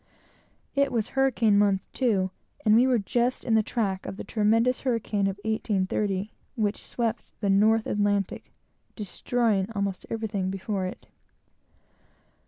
It 0.73 0.91
was 0.91 1.09
hurricane 1.09 1.59
month, 1.59 1.83
too, 1.93 2.31
and 2.65 2.73
we 2.75 2.87
were 2.87 2.97
just 2.97 3.43
in 3.43 3.53
the 3.53 3.61
track 3.61 4.07
of 4.07 4.17
the 4.17 4.23
tremendous 4.23 4.79
hurricane 4.79 5.27
of 5.27 5.37
1830, 5.43 6.33
which 6.55 6.83
swept 6.83 7.23
the 7.39 7.51
North 7.51 7.85
Atlantic, 7.85 8.51
destroying 8.95 9.67
almost 9.75 10.07
everything 10.09 10.49
before 10.49 10.87
it. 10.87 11.05